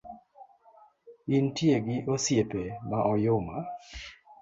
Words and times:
Intie 1.35 1.77
gi 1.85 1.97
osiepe 2.13 2.61
ma 2.89 2.99
oyuma 3.11 3.57